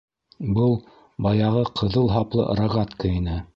[0.59, 0.73] Был
[1.27, 3.41] баяғы ҡыҙыл һаплы рогатка ине.